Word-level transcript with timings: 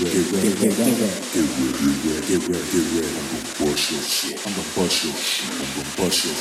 Get 0.00 0.08
ready, 0.08 0.48
get 0.48 0.78
ready, 0.78 0.96
I'm 1.28 1.44
gonna 3.28 3.44
bust 3.60 3.92
your 3.92 4.00
shit. 4.00 4.40
I'm 4.46 4.52
gonna 4.54 4.64
bust 4.74 5.04
your 5.04 5.12
shit. 5.12 5.44
I'm 5.52 5.68
gonna 5.76 5.92
bust 5.94 6.24
your 6.24 6.34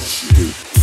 shit. 0.00 0.75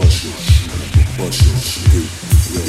Watch 0.00 0.24
your 0.24 0.32
shit. 0.32 0.68
Watch 1.18 1.42
your 1.44 1.56
shit. 1.56 2.29
Get 2.50 2.66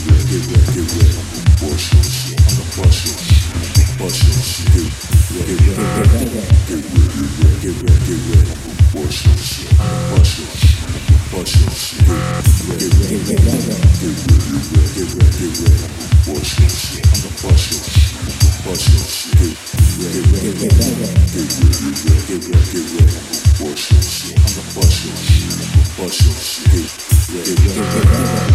ready, 0.00 0.24
get 0.24 0.44
ready, 0.48 0.72
get 0.74 0.88
ready. 0.96 1.20
Bust 1.60 1.92
your 1.92 2.04
shit, 2.04 2.40
I'ma 2.40 2.64
bust 2.76 3.04
your 3.04 3.18
shit. 3.18 3.39
Get 4.00 4.08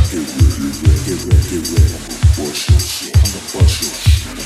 ready, 0.02 1.06
get 1.06 1.22
ready, 1.26 1.48
get 1.50 1.70
ready. 1.70 1.96
What's 2.36 2.68
your 2.68 2.80
shit? 2.80 3.16
I'm 3.16 3.30
the 3.32 3.40
bust 3.54 3.82
your 3.82 3.92
shit. 3.94 4.45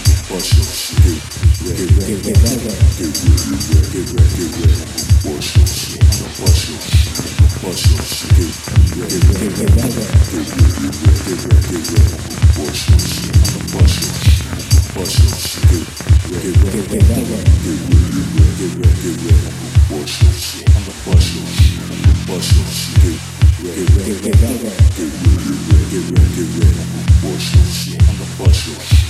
Get 24.69 25.05
ready, 25.05 25.85
get 25.89 26.05
ready, 26.09 26.33
get 26.35 26.49
ready. 26.59 26.79
Watch 27.23 27.55
your 27.55 27.65
shit. 27.65 28.01
I'm 28.01 28.17
gonna 28.17 28.37
bust 28.37 28.67
your 28.67 28.79
shit. 28.79 29.08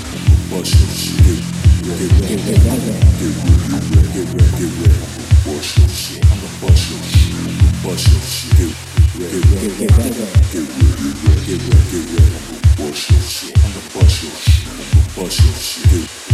Get 10.51 10.67
ready, 10.79 11.45
get 11.45 11.61
ready, 11.61 11.91
get 11.91 12.05
ready. 12.17 12.39
Bust 12.77 13.09
your 13.09 13.21
shit, 13.21 13.53
bust 13.93 14.23
your 14.23 14.31
shit, 14.31 15.15
bust 15.15 15.39
your 15.39 15.53
shit. 15.53 16.28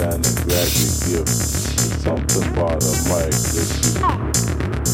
and 0.00 0.26
a 0.26 0.32
gradual 0.44 0.92
gift. 1.08 1.28
It's 1.28 2.02
something 2.02 2.54
part 2.54 2.84
of 2.84 3.08
my 3.08 3.22
existence. 3.24 4.85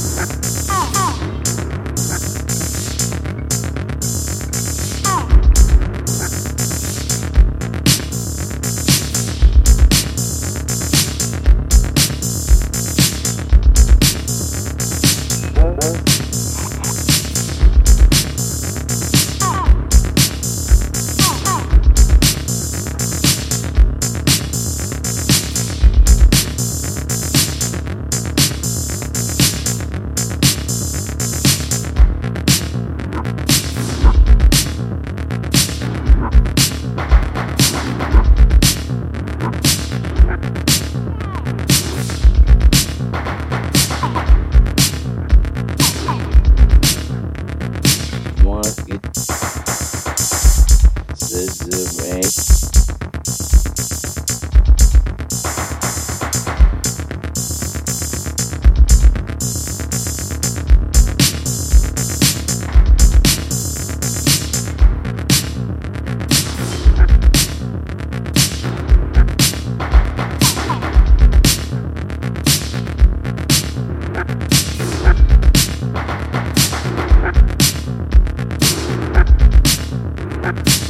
Bye. 80.43 80.82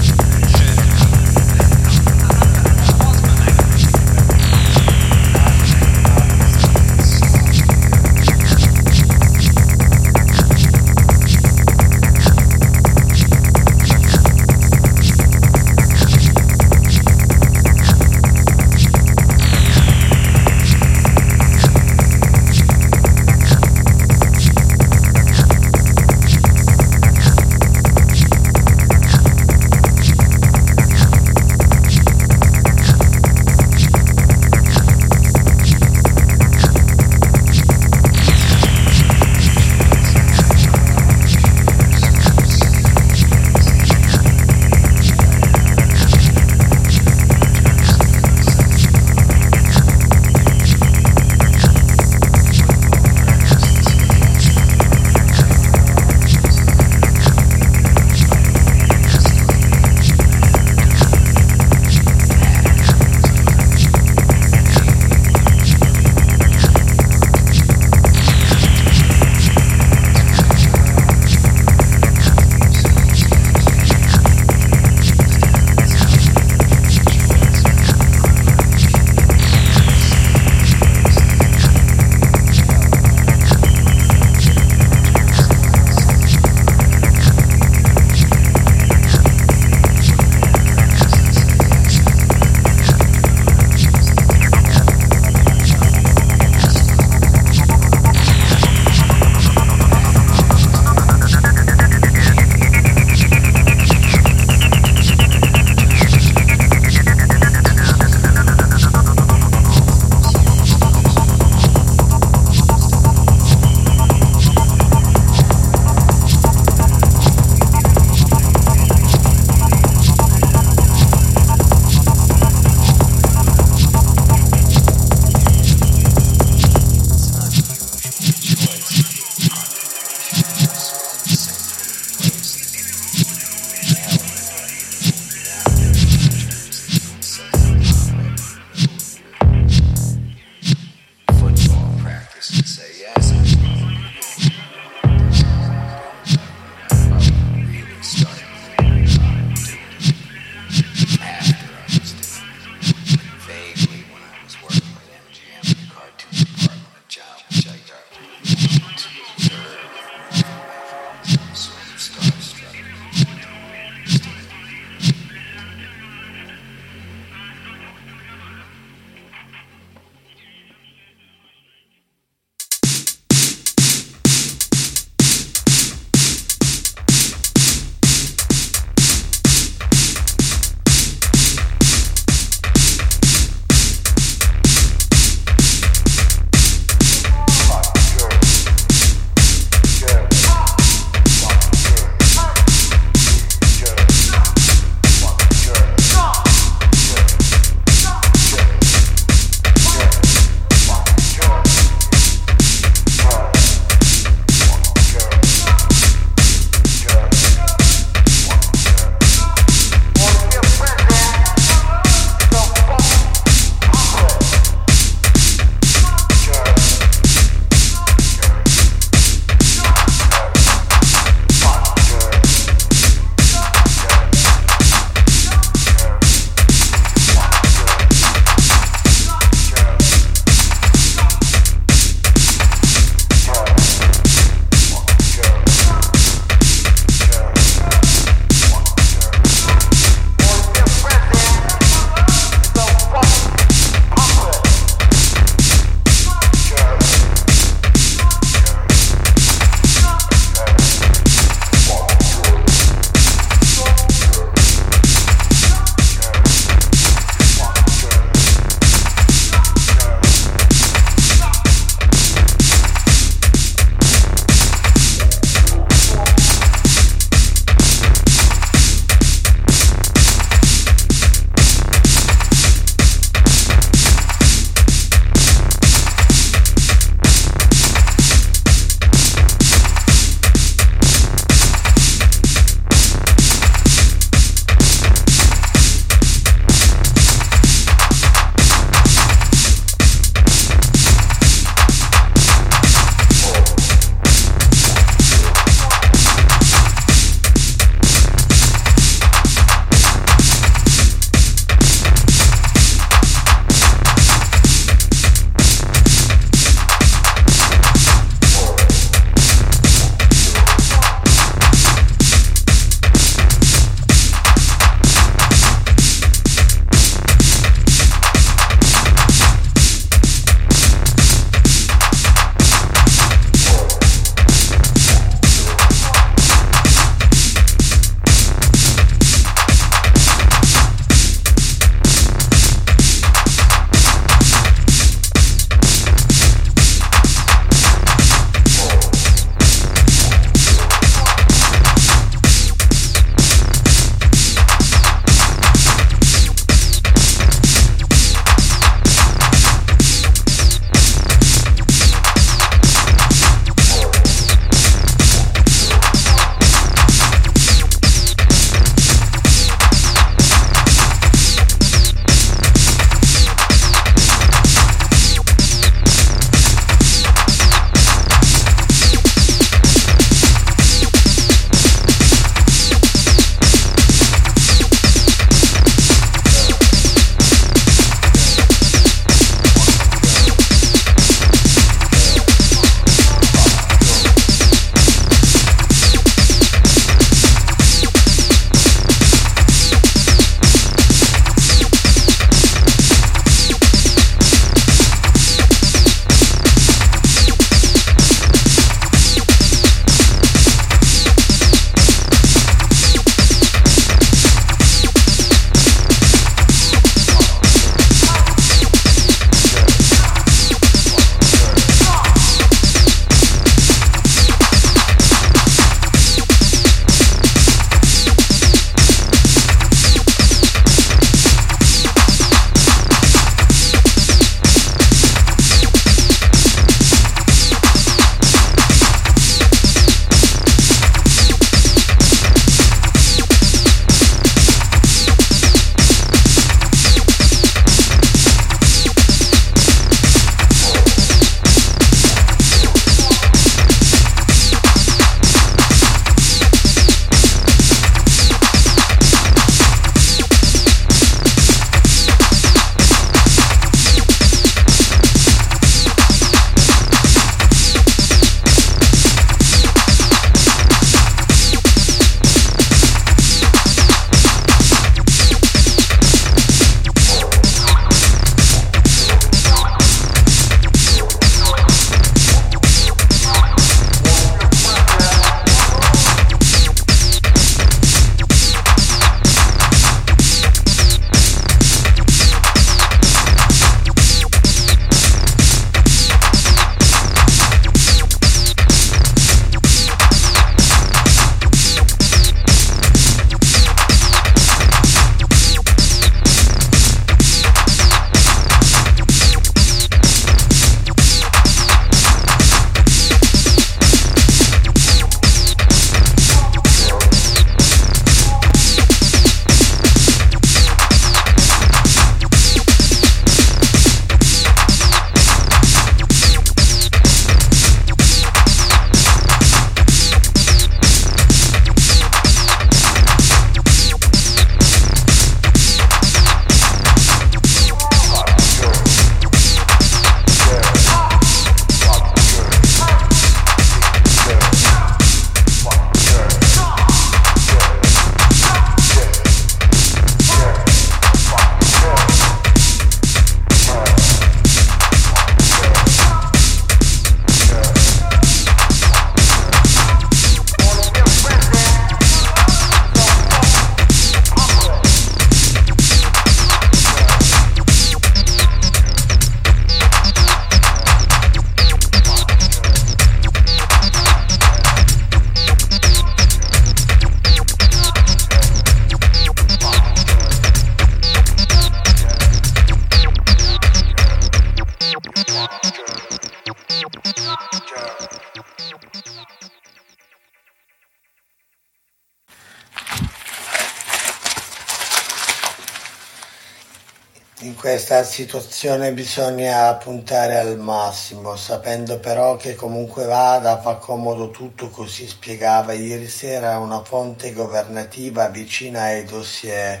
Questa 588.16 588.32
situazione 588.32 589.12
bisogna 589.12 589.92
puntare 589.94 590.56
al 590.56 590.78
massimo, 590.78 591.54
sapendo 591.54 592.18
però 592.18 592.56
che 592.56 592.74
comunque 592.74 593.26
vada 593.26 593.78
fa 593.78 593.96
comodo 593.96 594.50
tutto, 594.50 594.88
così 594.88 595.28
spiegava 595.28 595.92
ieri 595.92 596.26
sera 596.26 596.78
una 596.78 597.02
fonte 597.02 597.52
governativa 597.52 598.48
vicina 598.48 599.02
ai 599.02 599.24
dossier 599.24 600.00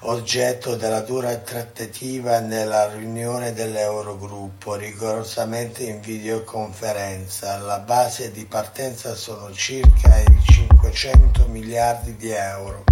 oggetto 0.00 0.76
della 0.76 1.00
dura 1.00 1.34
trattativa 1.36 2.40
nella 2.40 2.92
riunione 2.92 3.54
dell'Eurogruppo, 3.54 4.74
rigorosamente 4.74 5.84
in 5.84 6.00
videoconferenza. 6.00 7.56
La 7.58 7.78
base 7.78 8.30
di 8.30 8.44
partenza 8.44 9.14
sono 9.14 9.50
circa 9.52 10.18
i 10.18 10.52
500 10.52 11.46
miliardi 11.46 12.14
di 12.16 12.28
euro 12.30 12.84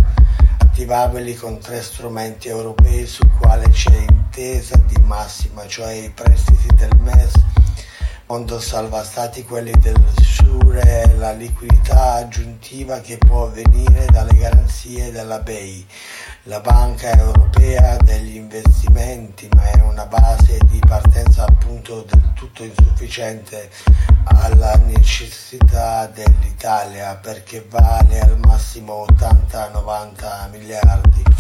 attivabili 0.58 1.34
con 1.34 1.58
tre 1.58 1.82
strumenti 1.82 2.48
europei 2.48 3.06
su 3.06 3.28
quale 3.38 3.68
c'è 3.68 4.21
intesa 4.34 4.78
di 4.86 4.98
massima, 5.02 5.66
cioè 5.66 5.92
i 5.92 6.08
prestiti 6.08 6.74
del 6.76 6.96
MES, 7.00 7.32
Fondo 8.24 8.58
Salva 8.60 9.04
Stati, 9.04 9.44
quelli 9.44 9.72
del 9.72 10.02
SURE 10.22 11.16
la 11.18 11.32
liquidità 11.32 12.14
aggiuntiva 12.14 13.00
che 13.00 13.18
può 13.18 13.50
venire 13.50 14.06
dalle 14.06 14.34
garanzie 14.34 15.12
della 15.12 15.38
BEI, 15.40 15.86
la 16.44 16.60
Banca 16.60 17.14
Europea 17.14 17.98
degli 17.98 18.36
Investimenti, 18.36 19.50
ma 19.54 19.70
è 19.70 19.82
una 19.82 20.06
base 20.06 20.58
di 20.62 20.78
partenza 20.78 21.44
appunto 21.44 22.06
del 22.08 22.32
tutto 22.34 22.64
insufficiente 22.64 23.68
alla 24.24 24.76
necessità 24.76 26.06
dell'Italia 26.06 27.16
perché 27.16 27.66
vale 27.68 28.18
al 28.20 28.38
massimo 28.38 29.04
80-90 29.10 30.50
miliardi. 30.50 31.31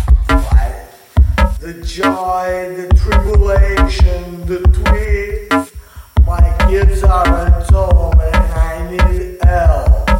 The 1.62 1.74
joy, 1.74 2.74
the 2.76 2.88
tribulation, 2.96 4.46
the 4.46 4.58
tweet, 4.74 6.26
my 6.26 6.56
kids 6.68 7.04
are 7.04 7.24
at 7.24 7.70
home 7.70 8.18
and 8.20 8.34
I 8.34 8.90
need 8.90 9.38
help. 9.44 10.11